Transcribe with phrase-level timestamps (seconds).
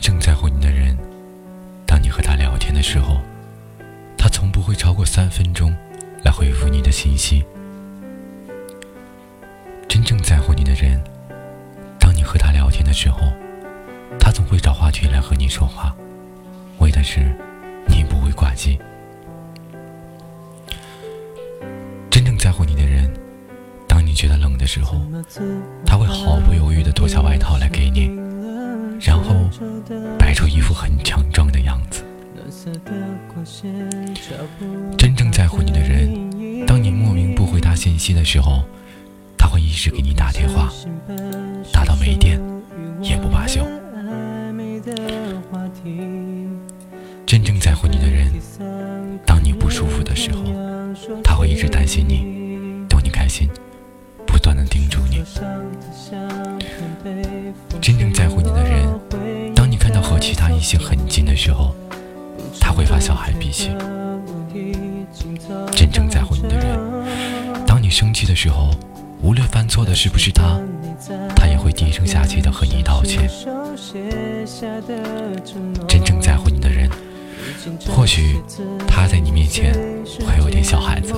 [0.00, 0.96] 正在乎你的人，
[1.86, 3.20] 当你和他聊天的时候，
[4.16, 5.76] 他从不会超过三分钟
[6.24, 7.44] 来回复你的信息。
[9.86, 10.98] 真正在乎你的人，
[11.98, 13.20] 当你和他聊天的时候，
[14.18, 15.94] 他总会找话题来和你说话，
[16.78, 17.20] 为的是
[17.86, 18.78] 你不会挂机。
[22.10, 23.12] 真正在乎你的人，
[23.86, 25.00] 当你觉得冷的时候，
[25.84, 28.10] 他会毫不犹豫地脱下外套来给你，
[34.98, 38.62] 真正在乎你的人，当你莫名不回他信息的时候，
[39.38, 40.70] 他会一直给你打电话，
[41.72, 42.38] 打到没电
[43.00, 43.66] 也不罢休。
[47.24, 48.30] 真正在乎你的人，
[49.24, 50.44] 当你不舒服的时候，
[51.24, 53.48] 他会一直担心你，逗你开心，
[54.26, 55.24] 不断的叮嘱你。
[57.80, 61.74] 真正在乎你的人，当你看到和其他异性很近的时候，
[62.80, 63.70] 会发小孩脾气。
[65.76, 66.78] 真正在乎你的人，
[67.66, 68.70] 当你生气的时候，
[69.20, 70.58] 无论犯错的是不是他，
[71.36, 73.28] 他也会低声下气的和你道歉。
[75.86, 76.88] 真正在乎你的人，
[77.86, 78.40] 或许
[78.88, 79.74] 他在你面前
[80.20, 81.12] 会有点小孩子，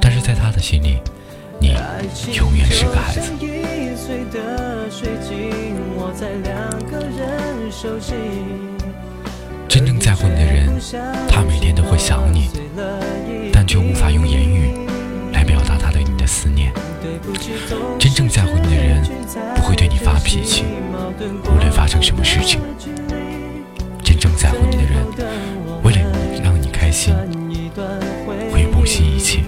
[0.00, 1.00] 但是在他的心里，
[1.58, 1.74] 你
[2.36, 3.32] 永远是个孩子。
[9.74, 10.80] 真正在乎你的人，
[11.28, 12.48] 他每天都会想你，
[13.52, 14.70] 但却无法用言语
[15.32, 16.72] 来表达他对你的思念。
[17.98, 19.02] 真正在乎你的人，
[19.56, 20.62] 不会对你发脾气，
[21.50, 22.60] 无论发生什么事情。
[24.04, 25.04] 真正在乎你的人，
[25.82, 25.98] 为了
[26.32, 27.12] 你让你开心，
[28.52, 29.40] 会不惜一切。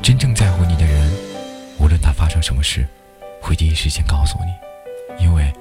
[0.00, 1.10] 真正在乎你的人，
[1.80, 2.86] 无论他发生什么事，
[3.40, 5.52] 会第一时间告诉你，因为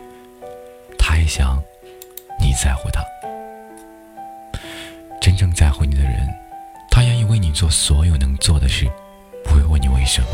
[0.95, 1.59] 他也想。
[2.57, 3.03] 在乎他，
[5.21, 6.27] 真正在乎你的人，
[6.89, 8.89] 他愿意为你做所有能做的事，
[9.43, 10.27] 不会问你为什么。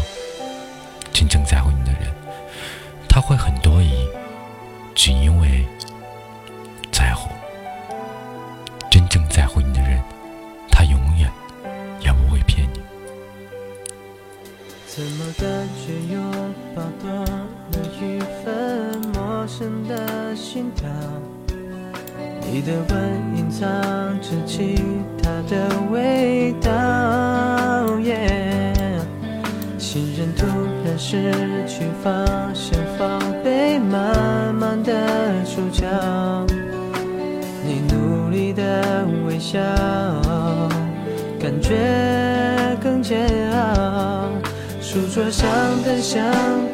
[1.11, 2.09] 真正在乎你的人，
[3.09, 4.07] 他会很多疑，
[4.95, 5.65] 只因为
[6.93, 7.29] 在乎。
[8.89, 10.01] 真正在乎你的人，
[10.71, 11.29] 他永远
[11.99, 12.79] 也不会骗你。
[14.87, 15.45] 怎么感
[15.85, 16.21] 觉又
[16.73, 17.47] 爆多了
[17.99, 20.87] 一份陌生的心跳？
[22.53, 23.67] 你的吻隐藏
[24.21, 24.75] 着其
[25.23, 26.69] 他的味道，
[29.79, 30.45] 信任突
[30.85, 31.33] 然失
[31.67, 32.13] 去方
[32.53, 34.93] 向，防备慢慢的
[35.45, 35.83] 出窍。
[37.65, 39.59] 你努力的微笑，
[41.39, 41.75] 感觉
[42.83, 44.29] 更煎熬。
[44.79, 45.49] 书桌上
[45.83, 46.23] 的相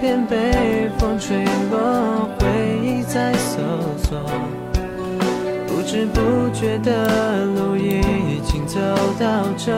[0.01, 2.45] 片被风吹落，回
[2.83, 3.61] 忆在搜
[4.03, 4.19] 索。
[5.89, 6.19] 不知不
[6.53, 8.79] 觉的路已经走
[9.19, 9.75] 到这，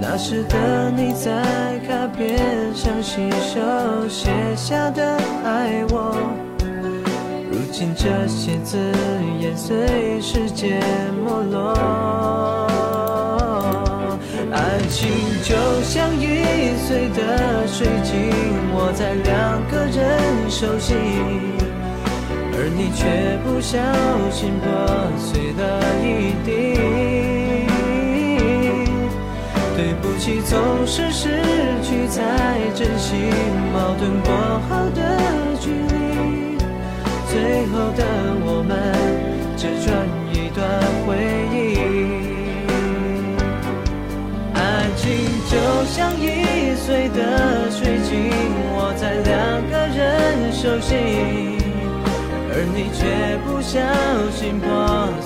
[0.00, 6.16] 那时的你在卡片上亲手写下的爱我，
[7.48, 8.76] 如今这些字
[9.38, 10.82] 眼随时间
[11.24, 11.74] 没落。
[14.50, 15.08] 爱情
[15.44, 18.32] 就像易碎的水晶，
[18.74, 21.53] 握在两个人手心。
[22.76, 23.78] 你却不小
[24.30, 24.66] 心破
[25.16, 26.50] 碎了一地，
[29.76, 31.40] 对不起，总是失
[31.82, 33.14] 去才珍惜，
[33.72, 34.34] 矛盾过
[34.68, 35.00] 后的
[35.60, 36.58] 距离，
[37.30, 38.04] 最后的
[38.44, 38.72] 我们
[39.56, 39.86] 只传
[40.32, 40.60] 一段
[41.06, 41.08] 回
[41.54, 41.54] 忆。
[44.54, 44.58] 爱
[44.96, 45.02] 情
[45.48, 45.52] 就
[45.86, 48.12] 像易碎的水晶，
[48.74, 51.63] 握在两个人手心。
[52.56, 53.02] 而你却
[53.44, 53.82] 不小
[54.30, 54.68] 心破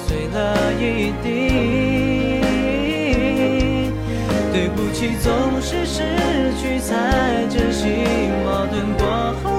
[0.06, 0.36] 碎了
[0.80, 2.40] 一地，
[4.50, 6.00] 对不起，总是失
[6.56, 7.84] 去才珍惜，
[8.46, 9.04] 矛盾过
[9.44, 9.57] 后。